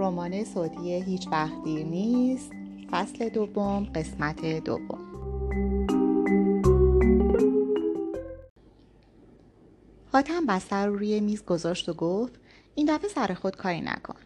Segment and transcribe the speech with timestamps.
[0.00, 2.52] رمان صوتی هیچ وقت دیر نیست.
[2.90, 5.10] فصل دوم قسمت دوم.
[10.12, 12.40] حاتم بستر رو روی میز گذاشت و گفت
[12.74, 14.16] این دفعه سر خود کاری نکن.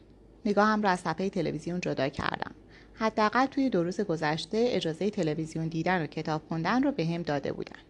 [0.45, 2.55] نگاهم را از صفحه تلویزیون جدا کردم.
[2.95, 7.53] حداقل توی دو روز گذشته اجازه تلویزیون دیدن و کتاب خوندن رو به هم داده
[7.53, 7.81] بودن.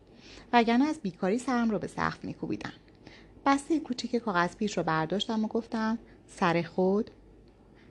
[0.53, 2.73] وگرنه از بیکاری سرم رو به سخت میکوبیدم
[3.47, 7.11] بسته کوچیک کاغذ پیش رو برداشتم و گفتم سر خود؟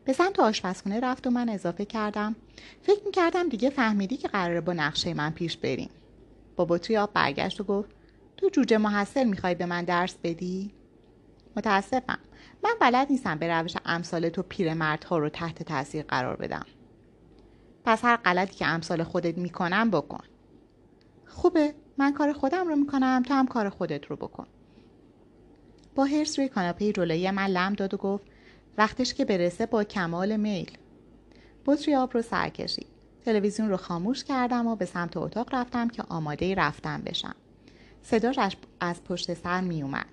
[0.05, 2.35] به سمت آشپزخونه رفت و من اضافه کردم.
[2.81, 5.89] فکر می‌کردم دیگه فهمیدی که قراره با نقشه من پیش بریم.
[6.55, 7.89] با بطری آب برگشت و گفت
[8.37, 10.73] تو جوجه محصل می‌خوای به من درس بدی؟
[11.57, 12.19] متاسفم.
[12.63, 16.65] من بلد نیستم به روش امثال تو پیرمردها رو تحت تاثیر قرار بدم.
[17.85, 20.23] پس هر غلطی که امثال خودت می‌کنم بکن.
[21.27, 24.47] خوبه من کار خودم رو می‌کنم تو هم کار خودت رو بکن.
[25.95, 28.25] با هرس روی کاناپه جلویی من لم داد و گفت
[28.77, 30.71] وقتش که برسه با کمال میل
[31.65, 32.87] بطری آب رو سر کشید
[33.25, 37.35] تلویزیون رو خاموش کردم و به سمت اتاق رفتم که آماده رفتن بشم
[38.01, 40.05] صداش از پشت سر می اومد.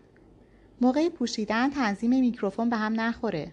[0.80, 3.52] موقع پوشیدن تنظیم میکروفون به هم نخوره.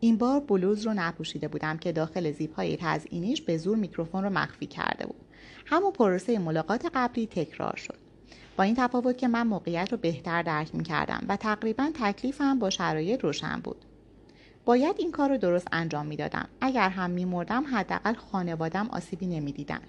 [0.00, 4.30] این بار بلوز رو نپوشیده بودم که داخل زیپ های تزئینیش به زور میکروفون رو
[4.30, 5.20] مخفی کرده بود.
[5.66, 7.98] همون پروسه ملاقات قبلی تکرار شد.
[8.62, 13.20] این تفاوت که من موقعیت رو بهتر درک می کردم و تقریبا تکلیفم با شرایط
[13.20, 13.84] روشن بود.
[14.64, 16.48] باید این کار رو درست انجام می‌دادم.
[16.60, 19.86] اگر هم می مردم حداقل خانوادم آسیبی نمی‌دیدند.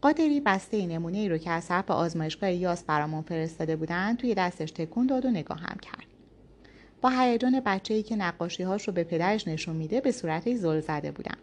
[0.00, 4.70] قادری بسته نمونه ای رو که از طرف آزمایشگاه یاس برامون فرستاده بودن توی دستش
[4.70, 6.06] تکون داد و نگاهم کرد.
[7.00, 10.80] با هیجان بچه ای که نقاشی هاش رو به پدرش نشون میده به صورت زل
[10.80, 11.36] زده بودم.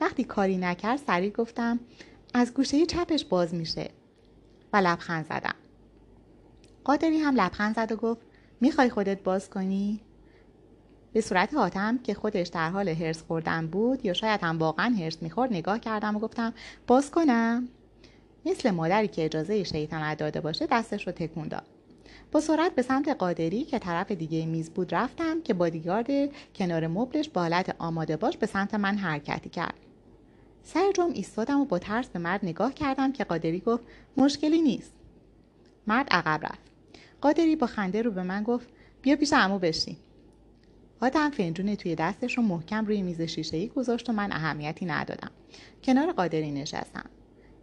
[0.00, 1.80] وقتی کاری نکرد سریع گفتم
[2.34, 3.90] از گوشه چپش باز میشه
[4.80, 5.54] لبخند زدم.
[6.84, 8.20] قادری هم لبخند زد و گفت
[8.60, 10.00] می‌خوای خودت باز کنی؟
[11.12, 15.22] به صورت حاتم که خودش در حال هرس خوردن بود یا شاید هم واقعا هرس
[15.22, 16.54] می‌خورد نگاه کردم و گفتم
[16.86, 17.68] باز کنم
[18.46, 21.66] مثل مادری که اجازه شیطنت داده باشه دستش رو تکون داد
[22.32, 26.06] با سرعت به سمت قادری که طرف دیگه میز بود رفتم که بادیگارد
[26.54, 29.85] کنار مبلش با آماده باش به سمت من حرکتی کرد
[30.66, 33.84] سر جمع ایستادم و با ترس به مرد نگاه کردم که قادری گفت
[34.16, 34.92] مشکلی نیست.
[35.86, 36.70] مرد عقب رفت.
[37.20, 38.68] قادری با خنده رو به من گفت
[39.02, 39.96] بیا پیش عمو بشین.
[41.00, 45.30] آدم فنجون توی دستش رو محکم روی میز شیشه گذاشت و من اهمیتی ندادم.
[45.84, 47.10] کنار قادری نشستم.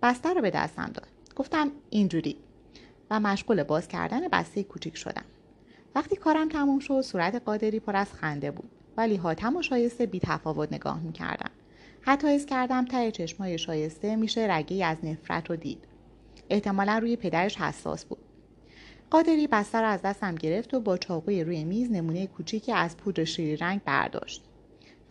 [0.02, 1.08] بسته رو به دستم داد.
[1.36, 2.38] گفتم اینجوری.
[3.10, 5.26] و مشغول باز کردن بسته کوچیک شدم.
[5.96, 8.70] وقتی کارم تموم شد صورت قادری پر از خنده بود.
[8.98, 11.52] ولی حاتم و شایسته بی تفاوت نگاه می‌کردم.
[12.06, 15.88] حتی حس کردم ته چشمای شایسته میشه رگی از نفرت رو دید.
[16.50, 18.20] احتمالا روی پدرش حساس بود.
[19.10, 23.24] قادری بسته رو از دستم گرفت و با چاقوی روی میز نمونه کوچیکی از پودر
[23.24, 24.44] شیری رنگ برداشت.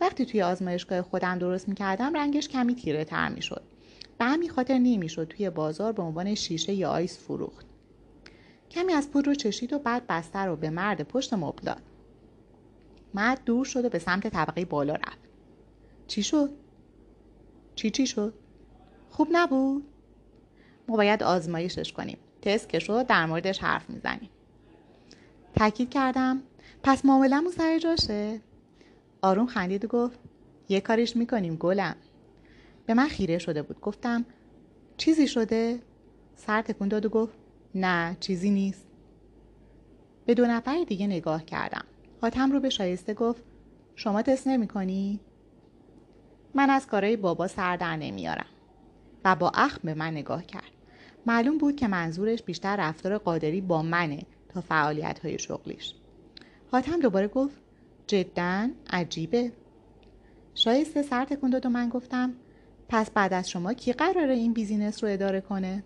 [0.01, 3.63] وقتی توی آزمایشگاه خودم درست می‌کردم رنگش کمی تیره تر می‌شد.
[4.17, 7.65] به همین خاطر نمی‌شد توی بازار به عنوان شیشه یا آیس فروخت.
[8.71, 11.81] کمی از پودر رو چشید و بعد بسته رو به مرد پشت مبل داد.
[13.13, 15.19] مرد دور شد و به سمت طبقه بالا رفت.
[16.07, 16.62] چی شد؟
[17.75, 18.33] چی چی شد؟
[19.09, 19.83] خوب نبود؟
[20.87, 22.17] ما باید آزمایشش کنیم.
[22.41, 24.29] تست که شد در موردش حرف می‌زنیم.
[25.55, 26.41] تاکید کردم.
[26.83, 28.41] پس معاملمون سر جاشه
[29.21, 30.19] آروم خندید و گفت
[30.69, 31.95] یه کاریش می‌کنیم گلم.
[32.85, 33.81] به من خیره شده بود.
[33.81, 34.25] گفتم
[34.97, 35.79] چیزی شده؟
[36.35, 37.33] سر تکون داد و گفت
[37.75, 38.87] نه چیزی نیست.
[40.25, 41.85] به دو نفر دیگه نگاه کردم.
[42.21, 43.43] حاتم رو به شایسته گفت
[43.95, 45.19] شما تست نمی کنی؟
[46.55, 48.45] من از کارای بابا سر در نمیارم.
[49.25, 50.71] و با اخم به من نگاه کرد.
[51.25, 55.93] معلوم بود که منظورش بیشتر رفتار قادری با منه تا فعالیت های شغلیش.
[56.71, 57.55] حاتم دوباره گفت
[58.07, 59.51] جدا عجیبه.
[60.55, 62.33] شایسته سر تکون داد و من گفتم
[62.89, 65.83] پس بعد از شما کی قراره این business رو اداره کنه؟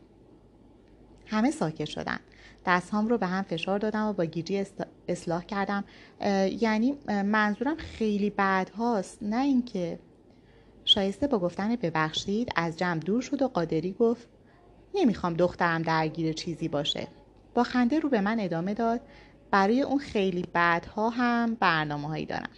[1.25, 2.19] همه ساکت شدن.
[2.65, 4.65] دستهام رو به هم فشار دادم و با گیجی
[5.07, 5.83] اصلاح کردم.
[6.61, 9.99] یعنی منظورم خیلی بعدهاست نه اینکه
[10.87, 14.27] شایسته با گفتن ببخشید از جمع دور شد و قادری گفت
[14.95, 17.07] نمی‌خوام دخترم درگیر چیزی باشه.
[17.53, 19.01] با خنده رو به من ادامه داد
[19.51, 22.49] برای اون خیلی بعدها هم برنامه هایی دارم.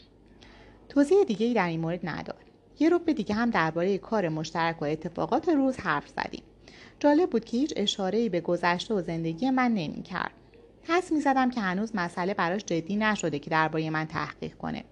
[0.89, 2.43] توضیح دیگه ای در این مورد نداد.
[2.79, 6.43] یه رو به دیگه هم درباره کار مشترک و اتفاقات روز حرف زدیم.
[6.99, 10.31] جالب بود که هیچ اشاره‌ای به گذشته و زندگی من نمی‌کرد.
[10.83, 14.83] حس می زدم که هنوز مسئله براش جدی نشده که درباره من تحقیق کنه.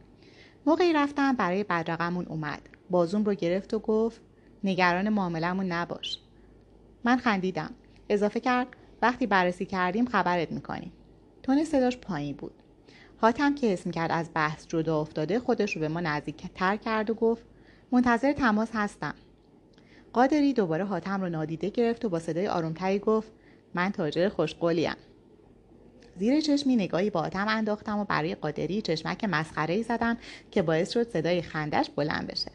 [0.65, 2.76] موقعی رفتم برای بدرقمون اومد.
[2.89, 4.21] بازوم رو گرفت و گفت
[4.63, 6.19] نگران معاملمون نباش.
[7.03, 7.71] من خندیدم.
[8.09, 8.67] اضافه کرد
[9.01, 10.91] وقتی بررسی کردیم خبرت می‌کنیم.
[11.43, 12.53] تون صداش پایین بود.
[13.21, 17.09] حاتم که اسم کرد از بحث جدا افتاده خودش رو به ما نزدیک تر کرد
[17.09, 17.43] و گفت
[17.91, 19.13] منتظر تماس هستم.
[20.13, 23.31] قادری دوباره حاتم رو نادیده گرفت و با صدای آرومتری گفت
[23.73, 24.95] من تاجر خوشقولیم.
[26.15, 30.17] زیر چشمی نگاهی با حاتم انداختم و برای قادری چشمک مسخره ای زدم
[30.51, 32.51] که باعث شد صدای خندش بلند بشه.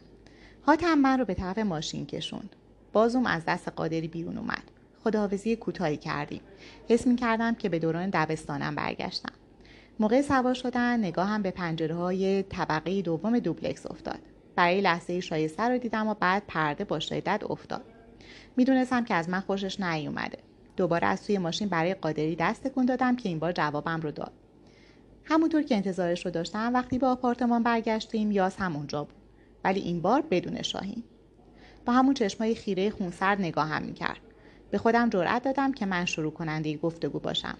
[0.66, 2.56] حاتم من رو به طرف ماشین کشوند.
[2.92, 4.62] بازوم از دست قادری بیرون اومد.
[5.04, 6.40] خداحافظی کوتاهی کردیم.
[6.88, 9.32] حس می کردم که به دوران دبستانم برگشتم.
[10.00, 14.18] موقع سوار شدن نگاهم به پنجره های طبقه دوم دوبلکس افتاد.
[14.56, 17.84] برای لحظه شایسته رو دیدم و بعد پرده با شدت افتاد.
[18.56, 20.38] می‌دونستم که از من خوشش نیومده.
[20.76, 24.32] دوباره از توی ماشین برای قادری دست تکون دادم که این بار جوابم رو داد.
[25.24, 29.21] همونطور که انتظارش رو داشتم وقتی به آپارتمان برگشتیم یاس هم اونجا بود.
[29.64, 31.02] ولی این بار بدون شاهین.
[31.86, 34.20] با همون چشمای خیره خونسرد نگاهم می‌کرد.
[34.70, 37.58] به خودم جرأت دادم که من شروع کننده گفتگو باشم.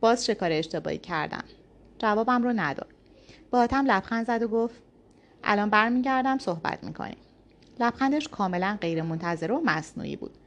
[0.00, 1.44] باز چه کار اشتباهی کردم.
[1.98, 2.88] جوابم رو نداد.
[3.50, 4.82] با حاتم لبخند زد و گفت
[5.44, 7.16] الان برمیگردم صحبت می‌کنیم.
[7.80, 10.38] لبخندش کاملا غیر منتظره و مصنوعی بود.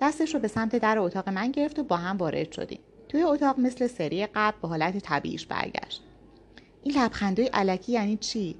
[0.00, 2.80] دستش رو به سمت در اتاق من گرفت و با هم وارد شدیم.
[3.08, 6.02] توی اتاق مثل سری قبل به حالت طبیعیش برگشت.
[6.82, 8.56] این لبخندهای علکی یعنی چی؟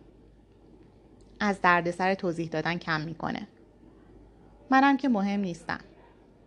[1.41, 3.49] از دردسر توضیح دادن کم می‌کنه.
[4.71, 5.81] منم که مهم نیستم.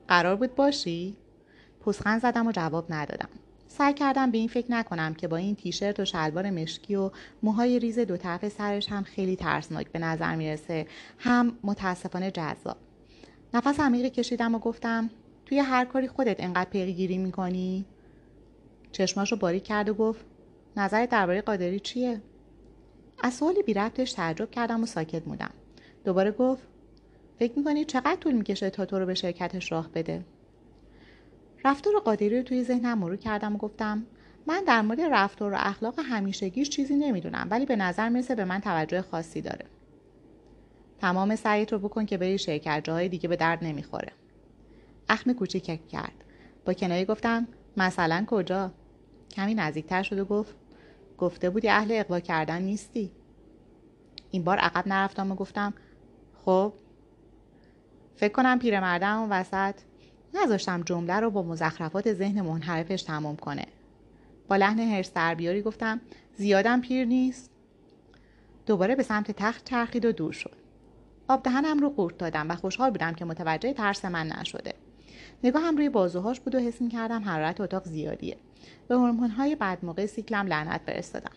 [0.08, 1.18] قرار بود باشی؟
[1.80, 3.30] پوسخند زدم و جواب ندادم.
[3.68, 7.12] سعی کردم به این فکر نکنم که با این تیشرت و شلوار مشکی و
[7.44, 10.88] موهای ریز دو طرف سرش هم خیلی ترسناک به نظر می‌رسه.
[11.20, 12.78] هم متاسفانه جذاب.
[13.54, 15.10] نفس عمیقی کشیدم و گفتم
[15.46, 17.86] توی هر کاری خودت انقدر پیگیری می‌کنی؟
[18.92, 20.26] چشماش رو باریک کرد و گفت
[20.78, 22.22] نظرت درباره قادری چیه؟
[23.22, 25.52] از سوالی بی ربطش تعجب کردم و ساکت موندم
[26.06, 26.64] دوباره گفت
[27.40, 30.26] فکر می‌کنی چقدر طول می‌کشه تا تو رو به شرکتش راه بده؟
[31.66, 34.06] رفتار قادری رو توی ذهنم مرور کردم و گفتم
[34.48, 38.60] من در مورد رفتار و اخلاق همیشگیش چیزی نمی‌دونم ولی به نظر می‌رسه به من
[38.60, 39.66] توجه خاصی داره.
[41.00, 44.12] تمام سعیت رو بکن که بری شرکت جاهای دیگه به درد نمی‌خوره.
[45.10, 46.24] اخم کوچیک کرد.
[46.66, 48.72] با کنایه گفتم مثلا کجا؟
[49.32, 50.56] کمی نزدیکتر شد و گفت
[51.18, 53.12] گفته بودی اهل اقوا کردن نیستی.
[54.32, 55.74] این بار عقب نرفتم و گفتم
[56.46, 56.74] خب
[58.16, 59.76] فکر کنم پیرمردم اون وسط
[60.34, 63.66] نذاشتم جمله رو با مزخرفات ذهن منحرفش تمام کنه.
[64.48, 66.02] با لحن هرس دربیاری گفتم
[66.38, 67.50] زیادم پیر نیست.
[68.66, 70.56] دوباره به سمت تخت چرخید و دور شد.
[71.28, 74.74] آب دهنم رو قورت دادم و خوشحال بودم که متوجه ترس من نشده.
[75.44, 78.38] نگاهم روی بازوهاش بود و حس کردم حرارت اتاق زیادیه.
[78.88, 81.32] به هورمون‌های بعد موقع سیکلم لعنت فرستادم.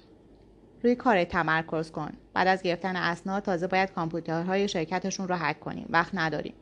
[0.82, 2.10] روی کار تمرکز کن.
[2.34, 5.86] بعد از گرفتن اسناد تازه باید کامپیوترهای شرکتشون رو هک کنیم.
[5.90, 6.54] وقت نداریم.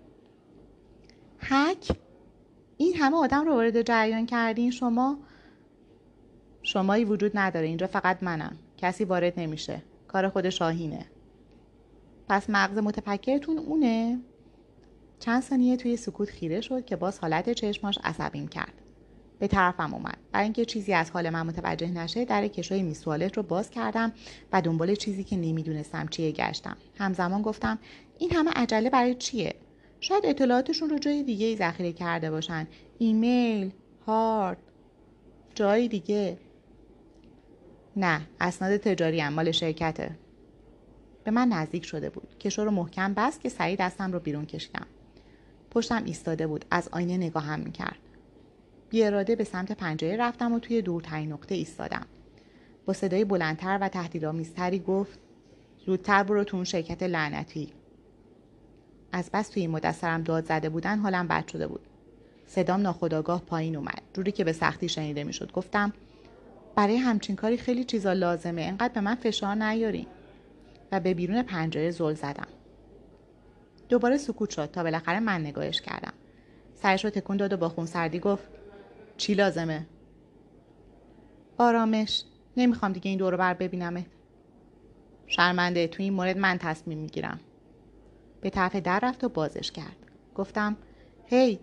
[1.38, 1.96] هک؟
[2.76, 5.18] این همه آدم رو وارد جریان کردین؟ شما؟
[6.62, 7.66] شمایی وجود نداره.
[7.66, 8.56] اینجا فقط منم.
[8.76, 9.82] کسی وارد نمیشه.
[10.08, 11.06] کار خود شاهینه.
[12.28, 14.20] پس مغز متفکرتون اونه؟
[15.24, 18.72] چند ثانیه توی سکوت خیره شد که باز حالت چشماش عصبیم کرد.
[19.38, 20.18] به طرفم اومد.
[20.32, 24.12] برای اینکه چیزی از حال من متوجه نشه در کشوی میسوالت رو باز کردم
[24.52, 26.76] و دنبال چیزی که نمی‌دونستم چیه گشتم.
[26.98, 27.78] همزمان گفتم
[28.18, 29.54] این همه عجله برای چیه؟
[30.00, 32.66] شاید اطلاعاتشون رو جای دیگه ای ذخیره کرده باشن.
[32.98, 33.70] ایمیل
[34.06, 34.58] هارد
[35.54, 36.38] جای دیگه.
[37.96, 40.18] نه اسناد تجاری مال شرکته.
[41.24, 42.38] به من نزدیک شده بود.
[42.38, 44.86] کشو رو محکم بست که سریع دستم رو بیرون کشیدم.
[45.74, 46.64] پشتم ایستاده بود.
[46.70, 47.98] از آینه نگاهم می‌کرد.
[48.90, 52.06] بی اراده به سمت پنجره رفتم و توی دورترین نقطه ایستادم.
[52.86, 55.18] با صدای بلندتر و تهدیدآمیزتری گفت
[55.86, 57.72] زودتر برو تو اون شرکت لعنتی.
[59.12, 61.80] از بس توی مدت سرم داد زده بودن حالم بد شده بود.
[62.46, 64.02] صدام ناخداگاه پایین اومد.
[64.14, 65.52] جوری که به سختی شنیده می‌شد.
[65.52, 65.92] گفتم
[66.74, 68.62] برای همچین کاری خیلی چیزا لازمه.
[68.62, 70.06] انقدر به من فشار نیاری.
[70.92, 72.46] و به بیرون پنجره زل زدم.
[73.94, 76.12] دوباره سکوت شد تا بالاخره من نگاهش کردم.
[76.74, 78.48] سرش رو تکون داد و با خونسردی گفت
[79.16, 79.86] چی لازمه؟
[81.58, 82.24] آرامش
[82.56, 84.06] نمی‌خوام دیگه این دورو بر ببینمه.
[85.26, 87.40] شرمنده تو این مورد من تصمیم می‌گیرم.
[88.40, 89.96] به طرف در رفت و بازش کرد.
[90.34, 90.76] گفتم
[91.26, 91.60] هی!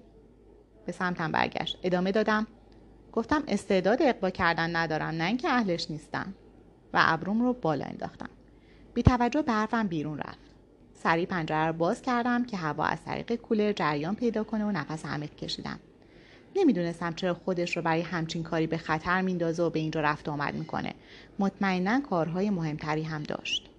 [0.85, 1.79] به سمتم برگشت.
[1.83, 2.47] ادامه دادم
[3.11, 6.33] گفتم استعداد اقبا کردن ندارم نه اینکه اهلش نیستم
[6.93, 8.29] و ابروم رو بالا انداختم.
[8.93, 10.50] بی توجه به حرفم بیرون رفت.
[11.03, 15.05] سریع پنجره رو باز کردم که هوا از طریق کولر جریان پیدا کنه و نفس
[15.05, 15.79] عمیق کشیدم.
[16.55, 20.53] نمی‌دونستم چرا خودش رو برای همچین کاری به خطر میندازه و به اینجا رفت آمد
[20.55, 20.93] می‌کنه.
[21.39, 23.69] مطمئنا کارهای مهمتری هم داشت.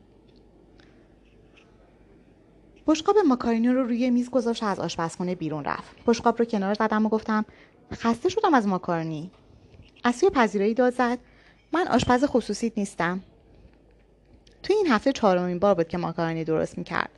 [2.87, 5.97] بشقاب ماکارونی رو روی میز گذاشت از آشپزخونه بیرون رفت.
[6.07, 7.45] بشقاب رو کنار زدم و گفتم
[7.93, 9.31] خسته شدم از ماکارونی
[10.05, 11.19] از سوی پذیرایی داد زد
[11.73, 13.21] من آشپز خصوصیت نیستم.
[14.63, 17.11] تو این هفته چهارمین بار بود که ماکارونی درست می‌کرد.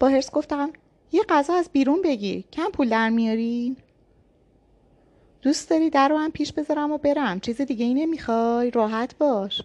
[0.00, 0.70] با هرس گفتم
[1.12, 2.44] یه غذا از بیرون بگیر.
[2.52, 3.76] کم پول در میاری؟
[5.42, 7.40] دوست داری در رو هم پیش بذارم و برم.
[7.40, 9.62] چیز دیگه ای نمی‌خوای؟ راحت باش.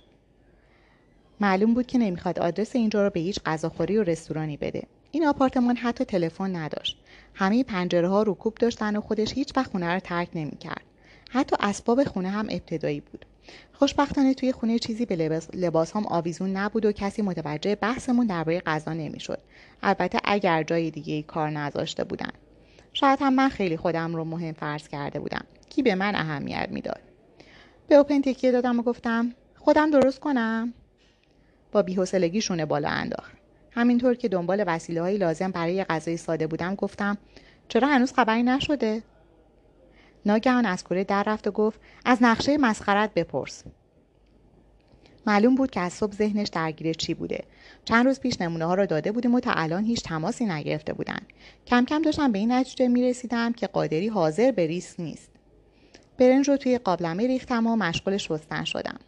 [1.39, 4.83] معلوم بود که نمی‌خواد آدرس اینجا رو به هیچ غذاخوری و رستورانی بده.
[5.11, 6.97] این آپارتمان حتی تلفن نداشت.
[7.33, 10.83] همه پنجره ها رکوب داشتن و خودش هیچ وقت خونه رو ترک نمی‌کرد.
[11.29, 13.25] حتی اسباب خونه هم ابتدایی بود.
[13.73, 18.59] خوشبختانه توی خونه چیزی به لباس, لباس هم آویزون نبود و کسی متوجه بحثمون درباره
[18.59, 19.39] غذا نمی‌شد.
[19.83, 22.31] البته اگر جای دیگه کار نذاشته بودن.
[22.93, 25.45] شاید هم من خیلی خودم رو مهم فرض کرده بودم.
[25.69, 26.99] کی به من اهمیت می‌داد؟
[27.87, 30.73] به اوپن تکیه دادم و گفتم خودم درست کنم.
[31.71, 33.31] با بیحوصلگی شونه بالا انداخت.
[33.71, 37.17] همینطور که دنبال وسیله های لازم برای غذای ساده بودم گفتم
[37.67, 39.03] چرا هنوز خبری نشده؟
[40.25, 43.63] ناگهان از کوره در رفت و گفت از نقشه مسخرت بپرس.
[45.27, 47.43] معلوم بود که از صبح ذهنش درگیر چی بوده.
[47.85, 51.19] چند روز پیش نمونه ها را داده بودیم و تا الان هیچ تماسی نگرفته بودن.
[51.67, 55.31] کم کم داشتم به این نتیجه می رسیدم که قادری حاضر به ریسک نیست.
[56.17, 58.99] برنج رو توی قابلمه ریختم و مشغول شستن شدم.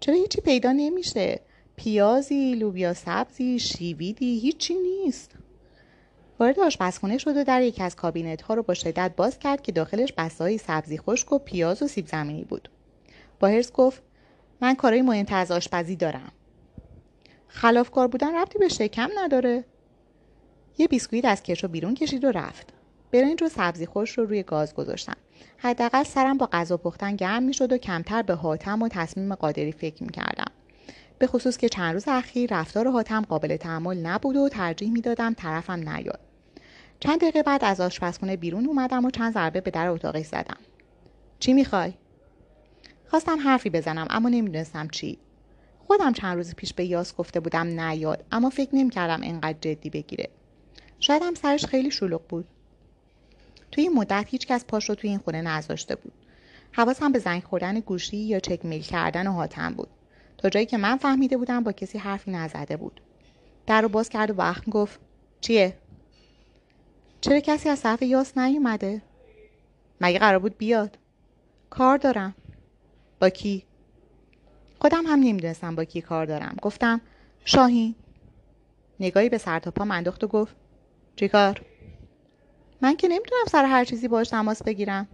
[0.00, 1.40] چرا هیچی پیدا نمیشه؟
[1.76, 5.30] پیازی لوبیا سبزی شیویدی هیچی نیست.
[6.42, 9.72] وارد آشپزخونه شد و در یکی از کابینت ها رو با شدت باز کرد که
[9.72, 12.68] داخلش بسایی سبزی خشک و پیاز و سیب زمینی بود.
[13.40, 14.02] با هرس گفت
[14.60, 16.32] من کارهای مهمتر از آشپزی دارم.
[17.48, 19.64] خلافکار بودن ربطی به شکم نداره.
[20.78, 22.72] یه بیسکویت از کشو بیرون کشید و رفت.
[23.12, 25.16] برنج و سبزی خوش رو روی گاز گذاشتم
[25.56, 30.02] حداقل سرم با غذا پختن گرم می‌شد و کمتر به حاتم و تصمیم قادری فکر
[30.02, 30.52] می‌کردم.
[31.18, 35.88] به خصوص که چند روز اخیر رفتار حاتم قابل تحمل نبود و ترجیح می‌دادم طرفم
[35.88, 36.31] نیاد.
[37.02, 40.56] چند دقیقه بعد از آشپزخونه بیرون اومدم و چند ضربه به در اتاقش زدم.
[41.38, 41.92] چی می‌خوای؟
[43.06, 45.18] خواستم حرفی بزنم اما نمی‌دونستم چی.
[45.86, 50.28] خودم چند روز پیش به یاس گفته بودم نیاد اما فکر نمی‌کردم اینقدر جدی بگیره.
[51.00, 52.48] شاید هم سرش خیلی شلوغ بود.
[53.72, 56.12] توی این مدت هیچکس پاش رو توی این خونه نذاشته بود.
[56.72, 59.88] حواسم به زنگ خوردن گوشی یا چک میل کردن و حاتم بود.
[60.38, 63.00] تا جایی که من فهمیده بودم با کسی حرفی نزده بود.
[63.66, 65.00] در رو باز کرد و وقت گفت
[65.40, 65.81] چیه؟
[67.22, 69.02] چرا کسی از طرف یاس نیومده؟
[70.00, 70.98] مگه قرار بود بیاد؟
[71.70, 72.34] کار دارم.
[73.20, 73.64] با کی؟
[74.78, 76.56] خودم هم نمی‌دونستم با کی کار دارم.
[76.62, 77.00] گفتم
[77.44, 77.94] شاهین.
[79.00, 80.56] نگاهی به سر تا پا انداخت و گفت
[81.16, 81.62] چیکار
[82.80, 85.08] من که نمی‌تونم سر هر چیزی باش تماس بگیرم.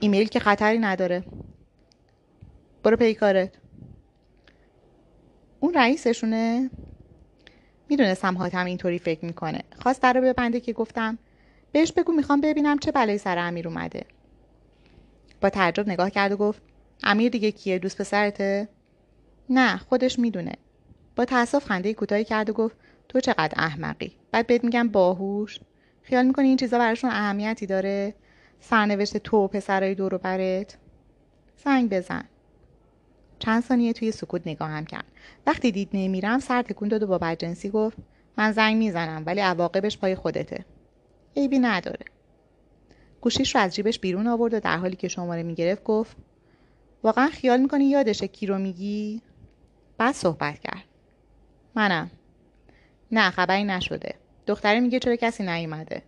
[0.00, 1.24] ایمیل که خطری نداره.
[2.82, 3.58] برو پیکارت
[5.60, 6.70] اون رئیسشونه؟
[7.92, 9.60] می‌دونستم حاتم اینطوری فکر می‌کنه.
[9.82, 11.18] خواست در رو ببنده که گفتم
[11.72, 14.04] بهش بگو می‌خوام ببینم چه بلایی سر امیر اومده.
[15.40, 16.62] با تعجب نگاه کرد و گفت
[17.02, 18.68] امیر دیگه کیه؟ دوست پسرته؟
[19.50, 20.52] نه خودش می‌دونه.
[21.16, 22.76] با تاسف خنده کوتاهی کرد و گفت
[23.08, 25.60] تو چقدر احمقی؟ بعد بهت میگم باهوش.
[26.02, 28.14] خیال می‌کنی این چیزا براشون اهمیتی داره؟
[28.60, 30.76] سرنوشت تو و پسرای دور و برت؟
[31.64, 32.24] زنگ بزن.
[33.42, 35.04] چند ثانیه توی سکوت نگاهم کرد.
[35.46, 37.96] وقتی دید نمیرم سر تکون داد و با بدجنسی گفت
[38.38, 40.64] من زنگ می‌زنم ولی عواقبش پای خودته.
[41.36, 42.06] عیبی نداره.
[43.20, 46.16] گوشیش رو از جیبش بیرون آورد و در حالی که شماره می‌گرفت گفت
[47.02, 49.22] واقعا خیال می‌کنی یادشه کی رو میگی؟
[49.98, 50.84] بعد صحبت کرد.
[51.74, 52.10] منم.
[53.12, 54.14] نه خبری نشده.
[54.46, 56.02] دختره میگه چرا کسی نیومده.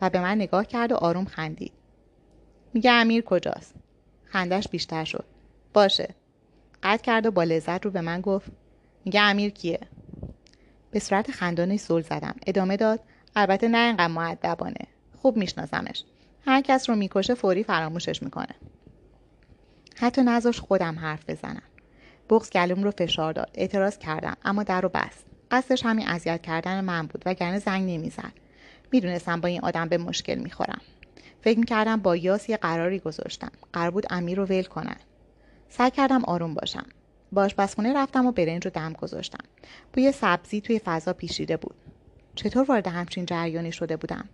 [0.00, 1.72] و به من نگاه کرد و آروم خندید.
[2.74, 3.74] میگه امیر کجاست؟
[4.24, 5.24] خندش بیشتر شد.
[5.74, 6.14] باشه.
[6.82, 8.50] قطع کرد و با لذت رو به من گفت.
[9.04, 9.80] میگه امیر کیه؟
[10.90, 12.34] به صورت خندانی سول زدم.
[12.46, 13.00] ادامه داد
[13.36, 14.86] البته نه اینقدر معدبانه
[15.22, 16.04] خوب میشناسمش.
[16.46, 18.54] هر کس رو می‌کشه فوری فراموشش می‌کنه.
[19.96, 21.62] حتی نذاش خودم حرف بزنم.
[22.30, 23.50] بغز گلوم رو فشار داد.
[23.54, 25.24] اعتراض کردم اما در رو بست.
[25.50, 28.32] قصدش همین اذیت کردن من بود وگرنه زنگ نمی‌زد.
[28.92, 30.80] می‌دونستم با این آدم به مشکل می‌خورم.
[31.40, 33.50] فکر می‌کردم با یاس یه قراری گذاشتم.
[33.72, 34.96] قرار بود امیر رو ول کنن.
[35.68, 36.86] سعی کردم آروم باشم.
[37.32, 39.44] با آشپزخونه رفتم و برنج رو دم گذاشتم.
[39.92, 41.74] بوی سبزی توی فضا پیشیده بود.
[42.34, 44.28] چطور وارد همچین جریانی شده بودم؟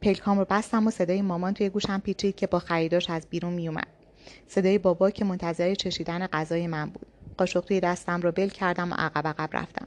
[0.00, 3.86] پلکام رو بستم و صدای مامان توی گوشم پیچید که با خریداش از بیرون میومد.
[4.48, 7.06] صدای بابا که منتظر چشیدن غذای من بود.
[7.38, 9.86] قاشق توی دستم رو بل کردم و عقب عقب رفتم.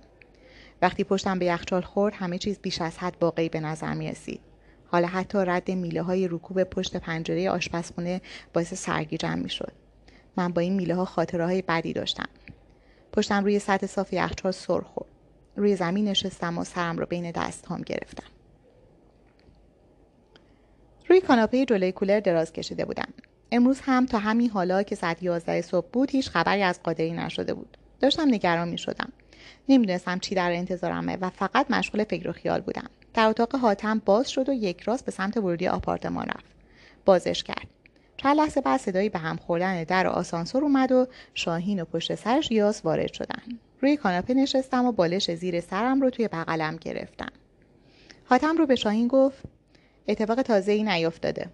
[0.82, 4.42] وقتی پشتم به یخچال خورد همه چیز بیش از حد واقعی به نظر می رسید.
[4.88, 8.22] حالا حتی رد میله های رکوب پشت پنجره آشپزخونه
[8.54, 9.72] باعث سرگیجم می شد.
[10.38, 12.30] من با این میله ها خاطره های بدی داشتم.
[13.14, 15.10] پشتم روی سطح صاف یخچال سر خورد.
[15.56, 18.28] روی زمین نشستم و سرم رو بین دستهام گرفتم.
[21.10, 23.08] روی کاناپه جلوی کولر دراز کشیده بودم.
[23.52, 27.54] امروز هم تا همین حالا که ساعت یازده صبح بود هیچ خبری از قادری نشده
[27.54, 29.10] بود داشتم نگران می شدم
[29.70, 34.32] نمی‌دونستم چی در انتظارمه و فقط مشغول فکر و خیال بودم در اتاق حاتم باز
[34.32, 36.56] شد و یک راست به سمت ورودی آپارتمان رفت
[37.06, 37.68] بازش کرد
[38.24, 42.52] چند لحظه بعد صدایی به هم خوردن در آسانسور اومد و شاهین و پشت سرش
[42.52, 43.42] یاس وارد شدن.
[43.82, 47.32] روی کاناپه نشستم و بالش زیر سرم رو توی بغلم گرفتم.
[48.26, 49.38] حاتم رو به شاهین گفت
[50.08, 51.50] اتفاق تازه ای نیفتاده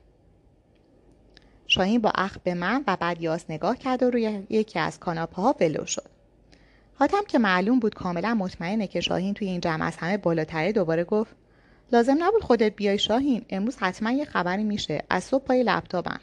[1.68, 5.42] شاهین با اخ به من و بعد یاس نگاه کرد و روی یکی از کاناپه
[5.42, 6.10] ها ولو شد.
[6.96, 11.04] حاتم که معلوم بود کاملا مطمئنه که شاهین توی این جمع از همه بالاتره دوباره
[11.04, 11.36] گفت
[11.92, 16.20] لازم نبود خودت بیای شاهین امروز حتما یه خبری میشه از صبح پای لپتاپم.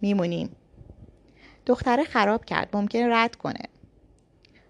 [0.00, 0.56] میمونیم
[1.66, 3.62] دختره خراب کرد ممکن رد کنه.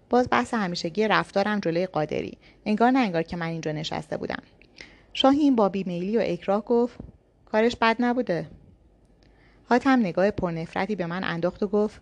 [0.09, 2.37] باز بحث همیشگی رفتارم جلوی قادری.
[2.65, 4.43] انگار نه انگار که من اینجا نشسته بودم.
[5.13, 6.97] شاهین با بیمیلی و اکراه گفت
[7.45, 8.47] کارش بد نبوده.
[9.65, 12.01] حاتم نگاه پرنفرتی به من انداخت و گفت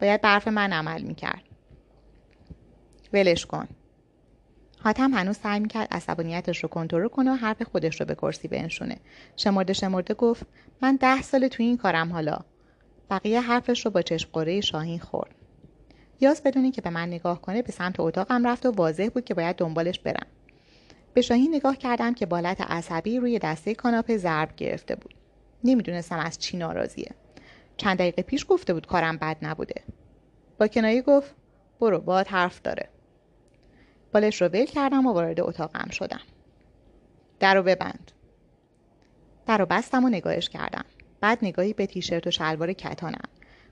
[0.00, 1.42] باید برف من عمل می‌کرد.
[3.12, 3.68] ولش کن.
[4.80, 8.96] حاتم هنوز سعی می‌کرد عصبانیتش رو کنترل کنه و حرف خودش رو به کرسی بنشونه.
[9.36, 10.46] شمرده شمرده گفت
[10.82, 12.38] من ده سال تو این کارم حالا.
[13.10, 15.34] بقیه حرفش رو با چشم قره شاهین خورد.
[16.20, 19.34] یاس بدونی که به من نگاه کنه به سمت اتاقم رفت و واضح بود که
[19.34, 20.26] باید دنبالش برم.
[21.14, 25.14] به شاهین نگاه کردم که بالت عصبی روی دسته کاناپه ضرب گرفته بود.
[25.64, 27.10] نمی‌دونستم از چی ناراضیه.
[27.76, 29.82] چند دقیقه پیش گفته بود کارم بد نبوده.
[30.58, 31.34] با کنایه گفت
[31.80, 32.88] برو باد حرف داره.
[34.12, 36.20] بالش رو ول کردم و وارد اتاقم شدم.
[37.40, 38.12] در رو ببند.
[39.46, 40.84] در رو بستم و نگاهش کردم.
[41.20, 43.28] بعد نگاهی به تیشرت و شلوار کتانم.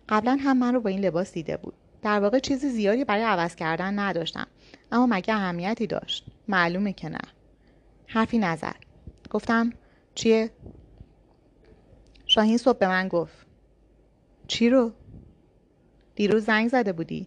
[0.09, 1.75] قبلا هم من رو با این لباس دیده بود.
[2.03, 4.47] در واقع چیزی زیادی برای عوض کردن نداشتم.
[4.93, 7.21] اما مگه اهمیتی داشت؟ معلومه که نه.
[8.07, 8.77] حرفی نزد.
[9.31, 9.73] گفتم
[10.15, 10.51] چیه؟
[12.27, 13.47] شاهین صبح به من گفت.
[14.47, 14.93] چی رو؟
[16.15, 17.27] دیروز زنگ زده بودی.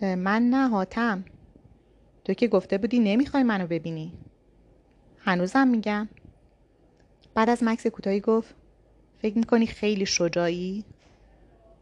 [0.00, 1.24] من نه حاتم.
[2.24, 4.12] تو که گفته بودی نمی‌خوای منو ببینی.
[5.18, 6.08] هنوزم میگم.
[7.34, 8.54] بعد از مکس کوتاهی گفت
[9.26, 10.84] فکر می‌کنی خیلی شجاعی؟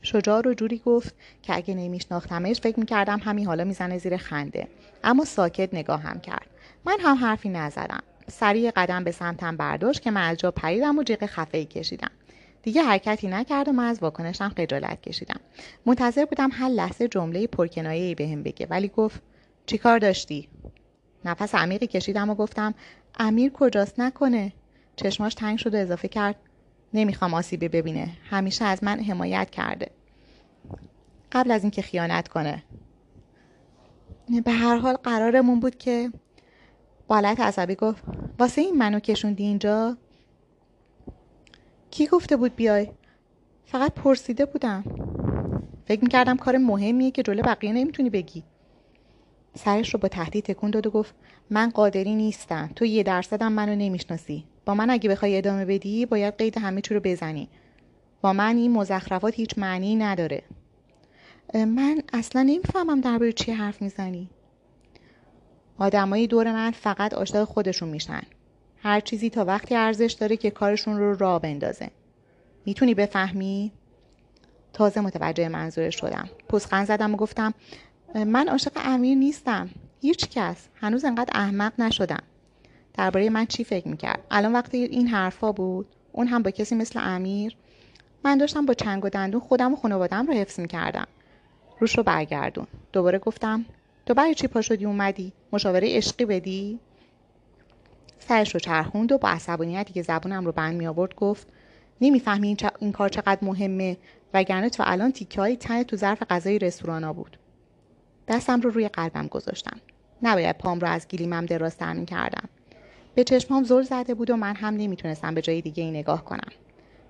[0.02, 4.68] شجاع رو جوری گفت که اگه نمیشناختمش فکر می‌کردم همین حالا می‌زنه زیر خنده.
[5.04, 6.46] اما ساکت نگاه هم کرد.
[6.87, 8.02] من هم حرفی نزدم.
[8.28, 12.11] سریع قدم به سمتم برداشت که من از جا پریدم و جیغ خفه کشیدم.
[12.62, 15.40] دیگه حرکتی نکرد و من از واکنشم خجالت کشیدم.
[15.87, 19.22] منتظر بودم هر لحظه جمله پرکنایه بهم بگه ولی گفت
[19.66, 20.48] چی کار داشتی؟
[21.24, 22.74] نفس عمیقی کشیدم و گفتم
[23.18, 24.52] امیر کجاست؟ نکنه.
[24.96, 26.37] چشماش تنگ شد و اضافه کرد
[26.94, 28.09] نمی‌خوام آسیبی ببینه.
[28.30, 29.90] همیشه از من حمایت کرده.
[31.33, 32.62] قبل از اینکه خیانت کنه.
[34.44, 36.11] به هر حال قرارمون بود که
[37.09, 38.02] بالت عصبی گفت
[38.38, 39.96] واسه این منو کشوندی اینجا؟
[41.90, 42.88] کی گفته بود بیای؟
[43.64, 44.85] فقط پرسیده بودم.
[45.87, 48.44] فکر می‌کردم کار مهمیه که جلو بقیه نمی‌تونی بگی.
[49.54, 51.14] سرش رو با تهدید تکون داد و گفت
[51.50, 52.70] من قادری نیستم.
[52.76, 54.44] تو یه درصدم منو نمی‌شناسی.
[54.66, 57.48] با من اگه بخوای ادامه بدی باید قید همه چی رو بزنی.
[58.20, 60.42] با من این مزخرفات هیچ معنی نداره.
[61.55, 64.31] من اصلا نمی‌فهمم درباره چی حرف می‌زنی.
[65.79, 68.22] آدمایی دور من فقط عاشق خودشون میشن.
[68.83, 71.90] هر چیزی تا وقتی ارزش داره که کارشون رو را بندازه.
[72.66, 73.72] می‌تونی بفهمی؟
[74.72, 76.29] تازه متوجه منظورش شدم.
[76.48, 77.55] پسخند زدم و گفتم
[78.14, 79.70] من عاشق امیر نیستم.
[80.00, 80.68] هیچ کس.
[80.74, 82.22] هنوز انقدر احمق نشدم.
[82.94, 84.24] درباره من چی فکر می‌کرد.
[84.30, 87.57] الان وقتی این حرفا بود اون هم با کسی مثل امیر
[88.24, 91.07] من داشتم با چنگ و دندون خودم و خانوادم رو حفظ می‌کردم.
[91.80, 92.66] روش رو برگردون.
[92.92, 93.64] دوباره گفتم
[94.07, 96.78] تو برای چی پا شدی اومدی؟ مشاوره عشقی بدی؟
[98.18, 101.46] سرش رو چرخوند و با عصبانیتی که زبونم رو بند می آورد گفت
[102.00, 103.96] نمی‌فهمی این, این کار چقدر مهمه
[104.35, 107.38] وگرنه تو الان تیکه های تن تو ظرف غذای رستورانا بود.
[108.28, 109.80] دستم رو روی قلبم گذاشتم.
[110.22, 112.48] نباید پام رو از گلیمم دراز کردم
[113.14, 116.48] به چشمام زل زده بود و من هم نمی‌تونستم به جای دیگه ای نگاه کنم.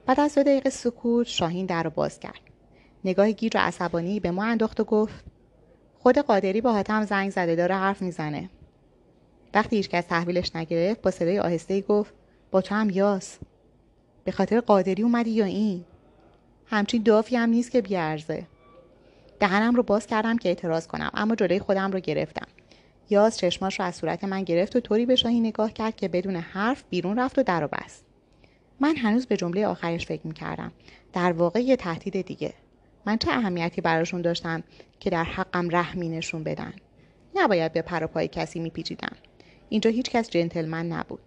[0.06, 2.40] بعد از دو دقیقه سکوت شاهین در رو باز کرد.
[3.04, 5.24] نگاه گیج و عصبانی به ما انداخت و گفت
[5.98, 8.50] خود قادری با حاتم زنگ زده داره حرف می‌زنه.
[9.54, 12.14] وقتی هیچکس تحویلش نگرفت با صدای آهسته گفت
[12.50, 13.38] با تو هم یاس.
[14.24, 15.84] به خاطر قادری اومدی یا این؟
[16.66, 18.46] همچین دافی هم نیست که بیارزه.
[19.40, 22.46] دهنم رو باز کردم که اعتراض کنم اما جلوی خودم رو گرفتم.
[23.10, 26.36] یاز چشماش رو از صورت من گرفت و طوری به شاهی نگاه کرد که بدون
[26.36, 28.04] حرف بیرون رفت و در و بست.
[28.80, 30.72] من هنوز به جمله آخرش فکر می‌کردم.
[31.12, 32.54] در واقع یه تهدید دیگه.
[33.06, 34.62] من چه اهمیتی براشون داشتم
[35.00, 36.72] که در حقم رحمی نشون بدن؟
[37.34, 39.16] نباید به پای کسی میپیچیدم.
[39.68, 41.20] اینجا هیچ کس جنتلمن نبود.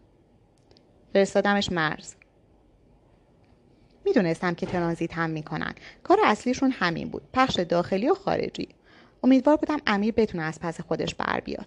[1.13, 2.16] فرستادمش مرز.
[4.06, 5.74] می‌دونستم که ترانزیت هم می‌کنن.
[6.04, 7.24] کار اصلیشون همین بود.
[7.34, 8.68] پخش داخلی و خارجی.
[9.23, 11.65] امیدوار بودم امیر بتونه از پس خودش بر بیاد.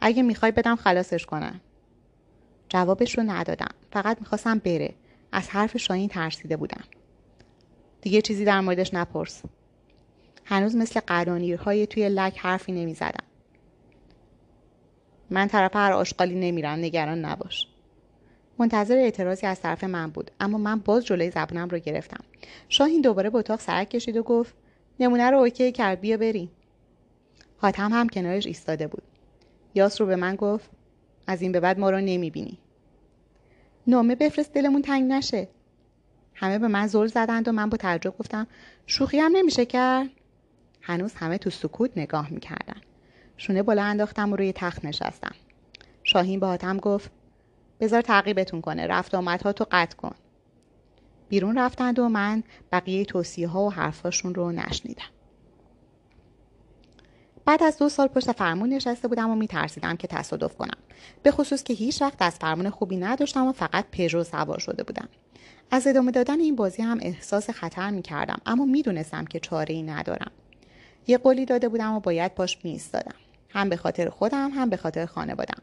[0.00, 1.60] اگه می‌خوای بدم خلاصش کنم.
[2.68, 3.74] جوابش رو ندادم.
[3.92, 4.94] فقط می‌خواستم بره.
[5.32, 6.84] از حرف شاهین ترسیده بودم.
[8.00, 9.42] دیگه چیزی در موردش نپرس.
[10.44, 13.24] هنوز مثل قرانیرهای توی لک حرفی نمی‌زدم.
[15.30, 17.68] من طرف هر آشغالی نمیرم نگران نباش.
[18.58, 22.24] منتظر اعتراضی از طرف من بود اما من باز جلوی زبونم رو گرفتم.
[22.68, 24.54] شاهین دوباره به اتاق سرک کشید و گفت
[25.00, 26.50] نمونه رو اوکی کرد بیا بریم
[27.58, 29.02] حاتم هم کنارش ایستاده بود.
[29.74, 30.70] یاس رو به من گفت
[31.26, 32.58] از این به بعد ما رو نمی‌بینی.
[33.86, 35.48] نامه بفرست دلمون تنگ نشه.
[36.34, 38.46] همه به من زل زدند و من با تعجب گفتم
[38.86, 40.08] شوخی هم نمیشه کرد؟
[40.82, 42.80] هنوز همه تو سکوت نگاه می‌کردن.
[43.36, 45.34] شونه بالا انداختم و روی تخت نشستم.
[46.04, 47.10] شاهین به حاتم گفت
[47.80, 50.14] بذار تعقیبتون کنه رفت آمدها تو قطع کن.
[51.28, 52.42] بیرون رفتند و من
[52.72, 55.17] بقیه توصیه ها و حرفاشون رو نشنیدم.
[57.48, 60.78] بعد از دو سال پشت فرمون نشسته بودم و میترسیدم که تصادف کنم.
[61.22, 65.08] به خصوص که هیچ وقت از فرمون خوبی نداشتم و فقط پژو سوار شده بودم.
[65.70, 70.30] از ادامه دادن این بازی هم احساس خطر می‌کردم اما می‌دونستم که چاره ای ندارم.
[71.06, 73.14] یه قولی داده بودم و باید پاش میایستادم.
[73.50, 75.62] هم به خاطر خودم هم به خاطر خانوادم.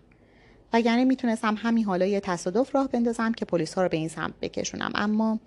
[0.74, 4.34] وگرنه می‌تونستم همین حالا یه تصادف راه بندازم که پلیس ها رو به این سمت
[4.42, 4.92] بکشونم.
[4.96, 5.40] اما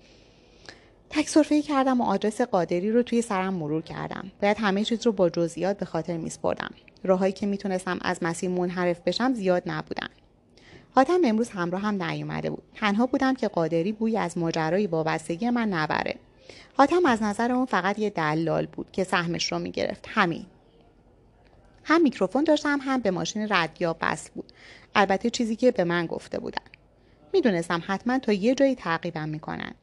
[1.11, 4.33] تک کردم و آدرس قادری رو توی سرم مرور کردم.
[4.43, 6.71] باید همه چیز رو با جزئیات به خاطر میسپردم.
[7.05, 10.09] راههایی که می‌تونستم از مسیر منحرف بشم زیاد نبودن.
[10.95, 12.63] حاتم امروز همراه هم نیومده بود.
[12.75, 16.15] تنها بودم که قادری بوی از ماجرای وابستگی من نبره.
[16.77, 20.05] حاتم از نظر اون فقط یه دلال بود که سهمش رو می‌گرفت.
[20.09, 20.47] همین.
[21.85, 24.53] هم میکروفون داشتم هم به ماشین ردیاب بس بود.
[24.95, 26.63] البته چیزی که به من گفته بودن.
[27.33, 29.75] می‌دونستم حتما تا یه جایی تعقیبم می‌کنن.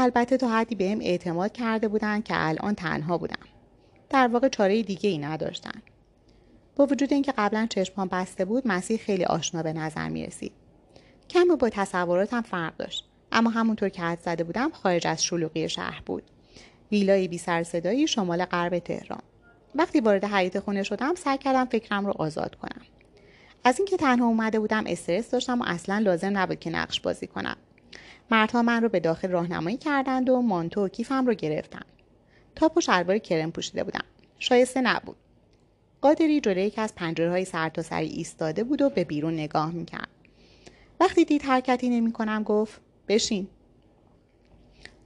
[0.00, 3.48] البته تا حدی بهم اعتماد کرده بودن که الان تنها بودم
[4.10, 5.82] در واقع چاره دیگه ای نداشتن.
[6.76, 10.52] با وجود اینکه قبلا چشمام بسته بود مسیح خیلی آشنا به نظر می رسید
[11.30, 13.04] کمی با تصوراتم فرق داشت.
[13.32, 16.22] اما همونطور که حد زده بودم خارج از شلوغی شهر بود.
[16.92, 19.22] ویلای بی سر صدایی شمال غرب تهران.
[19.74, 22.82] وقتی وارد حیاط خونه شدم سعی کردم فکرم رو آزاد کنم.
[23.64, 27.56] از اینکه تنها اومده بودم استرس داشتم و اصلا لازم نبود که نقش بازی کنم.
[28.30, 31.82] مردها من رو به داخل راهنمایی کردند و مانتو و کیفم رو گرفتن.
[32.56, 34.04] تاپ و شلوار کرم پوشیده بودم.
[34.38, 35.16] شایسته نبود.
[36.00, 40.08] قادری جلوی یکی از پنجره های سری ایستاده بود و به بیرون نگاه می‌کرد.
[41.00, 43.48] وقتی دید حرکتی نمی کنم گفت بشین.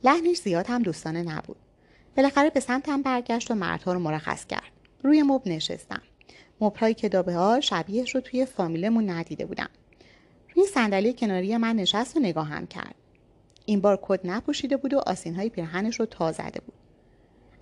[0.04, 1.56] لحنش زیاد هم دوستانه نبود.
[2.16, 4.72] بالاخره به سمتم برگشت و مردها رو مرخص کرد.
[5.02, 6.02] روی مب نشستم.
[6.60, 9.68] مبلای کتابه ها شبیهش رو توی فامیلمون ندیده بودم.
[10.54, 12.94] روی صندلی کناری من نشست و نگاهم کرد.
[13.66, 16.74] این بار کد نپوشیده بود و آسین های پیرهنش رو تا زده بود.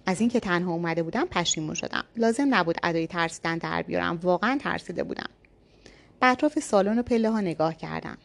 [0.06, 2.04] از اینکه تنها اومده بودم پشیمون شدم.
[2.16, 4.16] لازم نبود ادای ترسیدن در بیارم.
[4.22, 5.30] واقعا ترسیده بودم.
[6.20, 8.18] به اطراف سالن و پله ها نگاه کردم.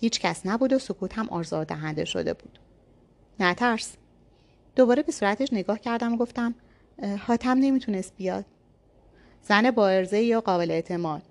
[0.00, 2.58] هیچ کس نبود و سکوت هم آرزار دهنده شده بود.
[3.40, 3.96] نترس
[4.76, 6.54] دوباره به صورتش نگاه کردم و گفتم
[7.26, 8.44] حاتم نمی‌تونست بیاد.
[9.42, 11.22] زن با ارزه یا قابل اعتماد.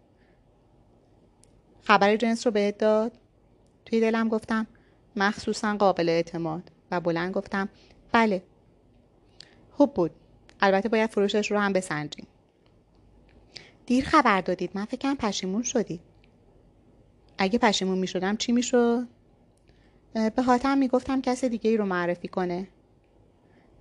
[1.83, 3.11] خبر جنس رو بهت داد.
[3.85, 4.67] توی دلم گفتم
[5.15, 6.71] مخصوصا قابل اعتماد.
[6.91, 7.69] و بلند گفتم
[8.11, 8.43] بله.
[9.71, 10.11] خوب بود.
[10.61, 12.27] البته باید فروشش رو هم بسنجیم.
[13.85, 14.71] دیر خبر دادید.
[14.73, 16.01] من فکرم پشیمون شدید
[17.37, 19.07] اگه پشیمون می شدم چی می شد؟
[20.13, 22.67] به حاتم می گفتم کس دیگه ای رو معرفی کنه.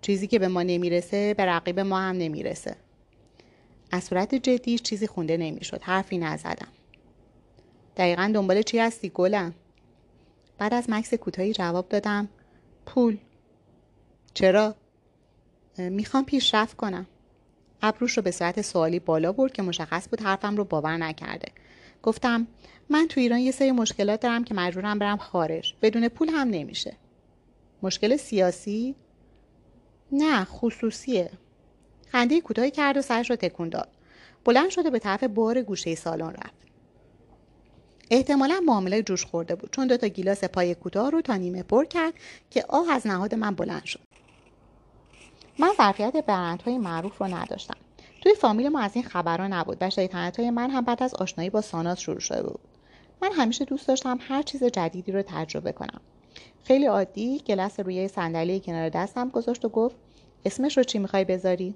[0.00, 2.76] چیزی که به ما نمی‌رسه به رقیب ما هم نمی‌رسه.
[3.90, 5.82] از صورت جدی چیزی خونده نمی‌شد.
[5.82, 6.68] حرفی نزدم.
[7.96, 9.54] دقیقا دنبال چی هستی گلم؟
[10.62, 12.28] بعد از مکس کوتاهی جواب دادم
[12.86, 13.18] پول.
[14.34, 14.74] چرا؟
[15.78, 17.06] می‌خوام پیشرفت کنم.
[17.82, 21.52] ابروش رو به صورت سوالی بالا برد که مشخص بود حرفم رو باور نکرده.
[22.02, 22.46] گفتم
[22.90, 25.74] من تو ایران یه سری مشکلات دارم که مجبورم برم خارج.
[25.82, 26.96] بدون پول هم نمیشه.
[27.82, 28.94] مشکل سیاسی؟
[30.12, 31.30] نه خصوصیه.
[32.08, 33.88] خنده کوتاهی کرد و سرش رو تکون داد.
[34.44, 36.71] بلند شده به طرف بار گوشه سالن رفت.
[38.14, 39.70] احتمالا معامله جوش خورده بود.
[39.70, 42.14] چون دو تا گیلاس پای کوتاه رو تا نیمه پر کرد
[42.50, 44.00] که آه از نهاد من بلند شد.
[45.58, 47.76] من ظرفیت برندهای معروف رو نداشتم.
[48.20, 49.78] توی فامیل ما از این خبرها نبود.
[49.80, 52.60] و شیطنت های من هم بعد از آشنایی با ساناز شروع شده بود.
[53.22, 56.00] من همیشه دوست داشتم هر چیز جدیدی رو تجربه کنم.
[56.64, 59.96] خیلی عادی گلس روی صندلی کنار دستم گذاشت و گفت
[60.44, 61.74] اسمش رو چی می‌خوای بذاری؟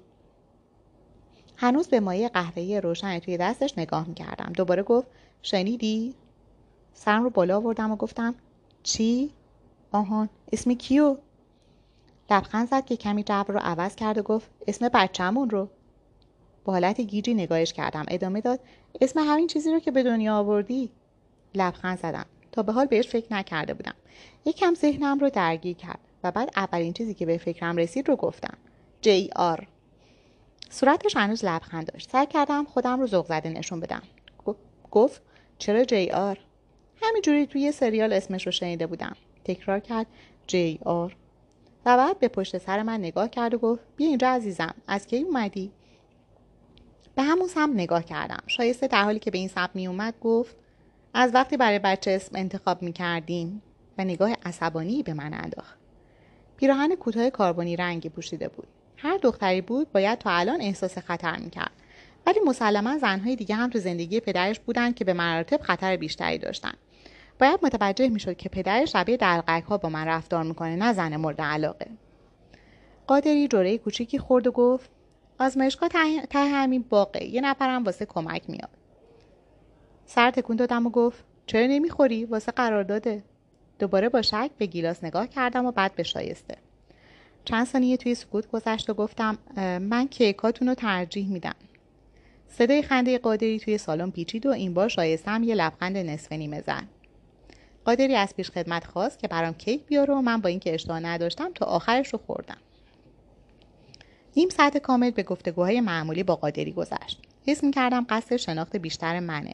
[1.55, 4.53] هنوز به مایه قهوه‌ای روشن توی دستش نگاه می‌کردم.
[4.53, 5.07] دوباره گفت
[5.41, 6.15] شنیدی؟
[6.97, 8.35] سرم رو بالا آوردم و گفتم
[8.83, 9.31] چی؟
[9.91, 11.17] آهان اسمی کیو؟
[12.29, 15.69] لبخند زد که کمی جبر رو عوض کرد و گفت اسم بچهمون رو.
[16.65, 18.05] با حالت گیجی نگاهش کردم.
[18.07, 18.59] ادامه داد
[19.01, 20.89] اسم همین چیزی رو که به دنیا آوردی؟
[21.55, 22.25] لبخند زدم.
[22.51, 23.95] تا به حال بهش فکر نکرده بودم.
[24.45, 28.57] یکم ذهنم رو درگیر کرد و بعد اولین چیزی که به فکرم رسید رو گفتم.
[29.01, 29.67] جی آر.
[30.69, 32.09] صورتش هنوز لبخند داشت.
[32.09, 34.01] سعی کردم خودم رو ذوق زده نشون بدم.
[34.91, 35.21] گفت
[35.57, 36.37] چرا جی آر؟
[37.01, 39.15] همینجوری توی یه سریال اسمش رو شنیده بودم.
[39.45, 40.07] تکرار کرد
[40.47, 41.15] جی آر.
[41.85, 45.17] و بعد به پشت سر من نگاه کرد و گفت بیا اینجا عزیزم از کی
[45.17, 45.71] اومدی؟
[47.15, 48.43] به همون سمت نگاه کردم.
[48.47, 50.55] شایسته در حالی که به این سمت می گفت
[51.13, 53.61] از وقتی برای بچه اسم انتخاب می کردیم
[53.97, 55.77] و نگاه عصبانی به من انداخت.
[56.57, 58.67] پیراهن کوتاه کاربونی رنگی پوشیده بود.
[58.97, 61.71] هر دختری بود باید تا الان احساس خطر می‌کرد.
[62.25, 66.73] ولی مسلما زنهای دیگه هم تو زندگی پدرش بودند که به مراتب خطر بیشتری داشتن.
[67.39, 71.41] باید متوجه می‌شد که پدرش شبیه دلقک ها با من رفتار می‌کنه نه زن مورد
[71.41, 71.87] علاقه.
[73.07, 74.89] قادری جوره کوچیکی خورد و گفت
[75.39, 75.89] آزمایشگاه
[76.29, 77.25] ته همین باقه.
[77.25, 78.69] یه نفرم واسه کمک میاد.
[80.05, 83.23] سر تکون دادم و گفت چرا نمی‌خوری؟ واسه قرار داده.
[83.79, 86.57] دوباره با شک به گیلاس نگاه کردم و بعد به شایسته.
[87.45, 89.37] چند ثانیه توی سکوت گذشت و گفتم
[89.81, 91.55] من کیکاتون رو ترجیح میدم.
[92.47, 96.96] صدای خنده قادری توی سالن پیچید و این بار شایستم یه لبخند نصف نیمه زد.
[97.87, 101.53] قادری از پیش خدمت خواست که برام کیک بیاره و من با اینکه اشتها نداشتم
[101.53, 102.57] تا آخرش رو خوردم.
[104.35, 107.21] نیم ساعت کامل به گفتگوهای معمولی با قادری گذشت.
[107.45, 109.51] حس می‌کردم قصد شناخت بیشتر منه.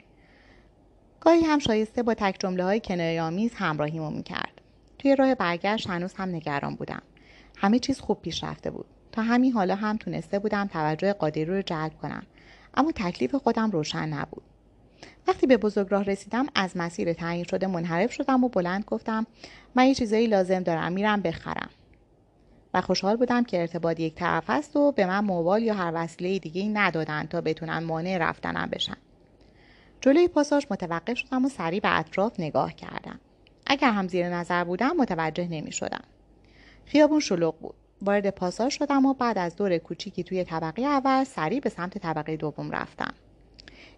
[1.19, 4.61] گاهی هم شایسته با تک جمله های کنایه‌آمیز همراهیمو می‌کرد.
[4.99, 7.01] توی راه برگشت هنوز هم نگران بودم.
[7.57, 8.85] همه چیز خوب پیش رفته بود.
[9.11, 12.23] تا همین حالا هم تونسته بودم توجه قادری رو جلب کنم.
[12.73, 14.43] اما تکلیف خودم روشن نبود.
[15.27, 19.25] وقتی به بزرگراه رسیدم از مسیر تعیین شده منحرف شدم و بلند گفتم
[19.75, 21.69] من یه چیزایی لازم دارم میرم بخرم.
[22.73, 26.39] و خوشحال بودم که ارتباط یک طرف است و به من موبایل یا هر وسیله
[26.39, 28.97] دیگه ندادن تا بتونن مانع رفتنم بشن.
[30.01, 33.19] جلوی پاساژ متوقف شدم و سریع به اطراف نگاه کردم.
[33.67, 36.03] اگر هم زیر نظر بودم متوجه نمی شدم
[36.85, 37.75] خیابون شلوغ بود.
[38.01, 42.37] وارد پاساژ شدم و بعد از دور کوچیکی توی طبقه اول سریع به سمت طبقه
[42.37, 43.13] دوم رفتم.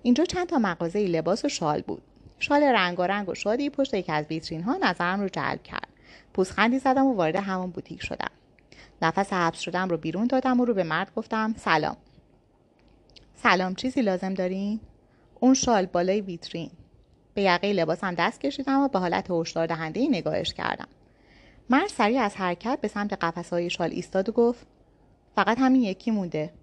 [0.05, 2.01] اینجا چند تا مغازه لباس و شال بود.
[2.39, 5.87] شال رنگارنگ و شادی پشت یکی از ویترین ها نظرم رو جلب کرد.
[6.33, 8.31] پوزخندی زدم و وارد همون بوتیک شدم.
[9.01, 11.97] نفس حبس شدم رو بیرون دادم و رو به مرد گفتم سلام.
[13.35, 14.79] سلام چیزی لازم دارین
[15.39, 16.71] اون شال بالای ویترین.
[17.33, 20.87] به یقه لباسم دست کشیدم و به حالت هشدار دهنده نگاهش کردم.
[21.69, 24.67] مرد سریع از حرکت به سمت قفسهای شال ایستاد و گفت
[25.35, 26.53] فقط همین یکی مونده.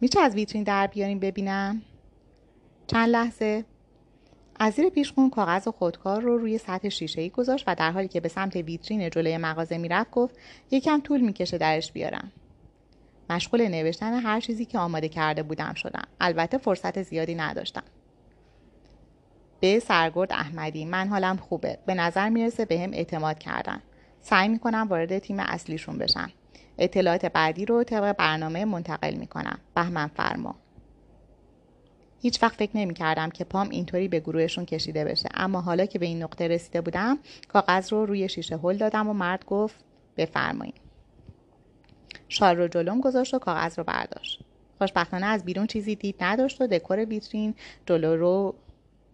[0.00, 1.82] میشه از ویترین در بیاریم ببینم؟
[2.92, 3.64] چند لحظه.
[4.60, 8.08] از زیر پیشخون کاغذ و خودکار رو روی سطح شیشه ای گذاشت و در حالی
[8.08, 10.36] که به سمت ویترین جلوی مغازه می‌رفت گفت
[10.70, 12.32] یکم طول می‌کشه درش بیارم.
[13.30, 16.04] مشغول نوشتن هر چیزی که آماده کرده بودم شدم.
[16.20, 17.82] البته فرصت زیادی نداشتم.
[19.60, 21.78] به سرگرد احمدی من حالم خوبه.
[21.86, 23.82] به نظر می‌رسه به اعتماد کردن.
[24.20, 26.30] سعی می‌کنم وارد تیم اصلیشون بشم.
[26.78, 29.58] اطلاعات بعدی رو طبق برنامه منتقل می‌کنم.
[29.74, 30.54] بهمن فرما.
[32.22, 35.28] هیچ وقت فکر نمی کردم که پام اینطوری به گروهشون کشیده بشه.
[35.34, 39.12] اما حالا که به این نقطه رسیده بودم کاغذ رو روی شیشه هل دادم و
[39.12, 39.76] مرد گفت
[40.16, 40.74] بفرمایید
[42.28, 44.40] شال رو جلوم گذاشت و کاغذ رو برداشت.
[44.78, 47.54] خوشبختانه از بیرون چیزی دید نداشت و دکور ویترین
[47.86, 48.54] جلو رو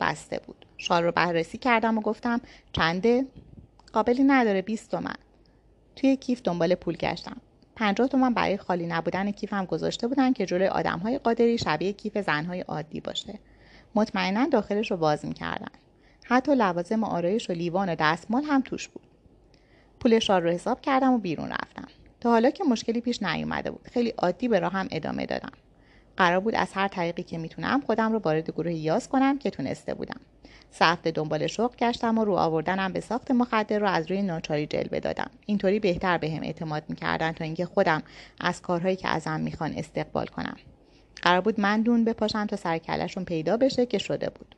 [0.01, 0.67] بسته بود.
[0.77, 2.41] شال رو بررسی کردم و گفتم
[2.73, 3.27] چنده؟
[3.93, 5.15] قابلی نداره 20 تومن.
[5.97, 7.37] توی کیف دنبال پول گشتم.
[7.79, 12.61] پنجاه تومن برای خالی نبودن کیفم گذاشته بودن که جلوی آدمهای قادری شبیه کیف زنهای
[12.61, 13.39] عادی باشه.
[13.95, 15.71] مطمئنا داخلش رو باز می‌کردن.
[16.25, 19.03] حتی لوازم آرایش و لیوان و دستمال هم توش بود.
[20.01, 21.89] پول شال رو حساب کردم و بیرون رفتم.
[22.21, 23.89] تا حالا که مشکلی پیش نیومده بود.
[23.93, 25.53] خیلی عادی به راهم ادامه دادم.
[26.17, 29.95] قرار بود از هر طریقی که می‌تونم خودم رو وارد گروه یاس کنم که تونسته
[29.95, 30.21] بودم.
[30.71, 35.01] سه دنبال شغل گشتم و رو آوردنم به ساخت مخدر رو از روی ناچاری جلوه
[35.01, 35.31] دادم.
[35.47, 38.03] اینطوری بهتر بهم به اعتماد می‌کردن تا اینکه خودم
[38.41, 40.57] از کارهایی که ازم می‌خوان استقبال کنم.
[41.23, 44.55] قرار بود من دون بپاشم تا سرکلشون پیدا بشه که شده بود.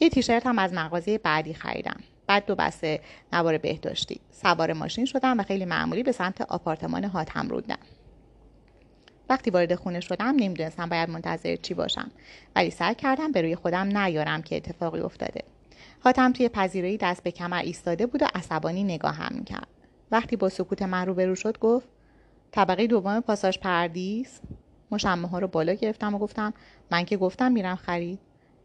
[0.00, 2.00] یه تیشرت هم از مغازه بعدی خریدم.
[2.26, 3.00] بعد دو بسته
[3.32, 4.20] نوار بهداشتی.
[4.30, 7.78] سوار ماشین شدم و خیلی معمولی به سمت آپارتمان هاتم رودم
[9.28, 12.10] وقتی وارد خونه شدم نمی‌دونستم باید منتظر چی باشم
[12.56, 15.44] ولی سعی کردم به روی خودم نیارم که اتفاقی افتاده.
[16.00, 19.68] حاتم توی پذیرایی دست به کمر ایستاده بود و عصبانی نگاه هم کرد
[20.10, 21.88] وقتی با سکوت من روبرو شد گفت
[22.50, 24.40] طبقه دوم پاساژ پردیس.
[24.90, 26.54] مشمه ها رو بالا گرفتم و گفتم
[26.90, 28.18] من که گفتم میرم خرید.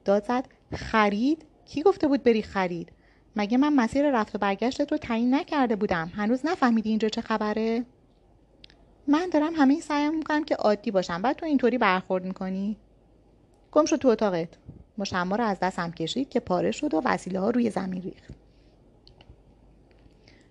[0.06, 0.46] داد زد
[0.76, 2.92] خرید؟ کی گفته بود بری خرید؟
[3.36, 7.86] مگه من مسیر رفت و برگشتت رو تعیین نکرده بودم؟ هنوز نفهمیدی اینجا چه خبره؟
[9.08, 11.22] من دارم همه سعیم می‌کنم که عادی باشم.
[11.22, 12.78] بعد تو اینطوری برخورد می‌کنی؟
[13.72, 14.50] گم شد تو اتاقت.
[14.98, 18.34] مشما رو از دستم کشید که پاره شد و وسیله ها روی زمین ریخت.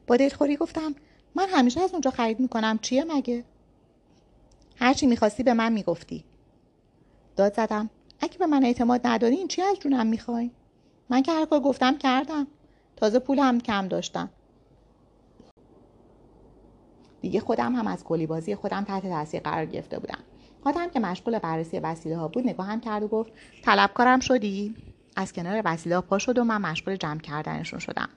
[0.06, 0.94] با دلخوری گفتم
[1.34, 2.78] من همیشه از اونجا خرید می‌کنم.
[2.78, 3.44] چیه مگه؟
[4.76, 6.24] هرچی می‌خواستی به من می‌گفتی.
[7.36, 10.50] داد زدم اگه به من اعتماد نداری این چی از جونم می‌خوای؟
[11.10, 12.46] من که هر کار گفتم کردم.
[12.96, 14.30] تازه پول هم کم داشتم.
[17.20, 20.18] دیگه خودم هم از کلی بازی خودم تحت تاثیر قرار گرفته بودم.
[20.64, 24.74] آدم که مشغول بررسی وسیله ها بود نگاهم کرد و گفت طلبکارم شدی؟
[25.16, 28.09] از کنار وسیله ها پا شد و من مشغول جمع کردنشون شدم.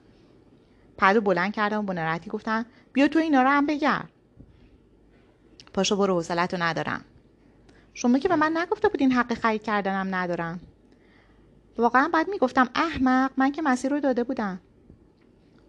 [0.98, 4.08] پدو بلند کردم و با ناراحتی گفتم بیا تو اینا رو هم بگرد.
[5.72, 7.04] پاشو برو حوصلت رو ندارم.
[7.94, 10.60] شما که به من نگفته بودین حق خرید کردنم ندارم.
[11.78, 14.60] واقعا بعد می‌گفتم احمق من که مسیر رو داده بودم.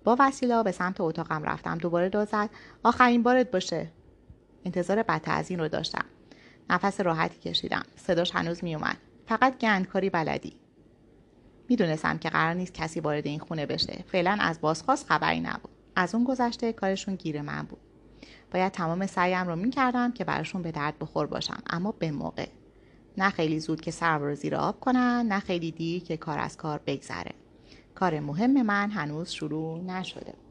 [0.05, 1.77] با وسیله به سمت اتاقم رفتم.
[1.77, 2.49] دوباره دو زد.
[2.83, 3.91] آخرین بارت باشه.
[4.65, 6.05] انتظار بدتر از این رو داشتم.
[6.69, 7.83] نفس راحتی کشیدم.
[7.95, 10.55] صداش هنوز میومد فقط گندکاری بلدی.
[11.69, 14.03] می‌دونستم که قرار نیست کسی وارد این خونه بشه.
[14.07, 15.71] فعلا از بازخواست خبری نبود.
[15.95, 17.79] از اون گذشته کارشون گیر من بود.
[18.51, 21.63] باید تمام سعیم رو می‌کردم که براشون به درد بخور باشم.
[21.69, 22.47] اما به موقع.
[23.17, 26.57] نه خیلی زود که سر رو زیر آب کنن نه خیلی دیر که کار از
[26.57, 27.31] کار بگذره.
[27.95, 30.44] کار مهم من هنوز شروع نشده.